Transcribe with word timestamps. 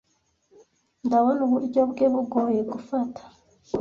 Ndabona 1.05 1.39
uburyo 1.47 1.81
bwe 1.91 2.05
bugoye 2.13 2.61
gufata. 2.71 3.21